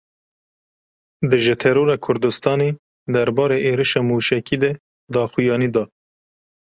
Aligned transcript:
Dije 1.29 1.53
Terora 1.61 1.95
Kurdistanê 2.05 2.69
derbarê 3.13 3.57
êrişa 3.69 4.01
mûşekî 4.07 4.57
de 4.63 4.71
daxuyanî 5.13 5.69
da. 5.75 5.83